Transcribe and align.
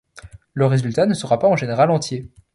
Le 0.53 0.65
résultat 0.65 1.05
ne 1.05 1.13
sera 1.13 1.37
pas, 1.37 1.47
en 1.47 1.55
général, 1.55 1.91
entier. 1.91 2.31